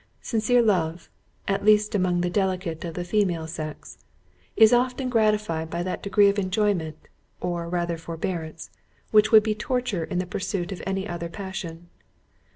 Sincere 0.23 0.63
love 0.63 1.11
(at 1.47 1.63
least 1.63 1.93
among 1.93 2.21
the 2.21 2.29
delicate 2.31 2.83
of 2.83 2.95
the 2.95 3.03
female 3.03 3.45
sex) 3.45 3.99
is 4.55 4.73
often 4.73 5.09
gratified 5.09 5.69
by 5.69 5.83
that 5.83 6.01
degree 6.01 6.27
of 6.27 6.39
enjoyment, 6.39 6.97
or 7.39 7.69
rather 7.69 7.99
forbearance, 7.99 8.71
which 9.11 9.31
would 9.31 9.43
be 9.43 9.53
torture 9.53 10.03
in 10.03 10.17
the 10.17 10.25
pursuit 10.25 10.71
of 10.71 10.81
any 10.87 11.07
other 11.07 11.29
passion. 11.29 11.87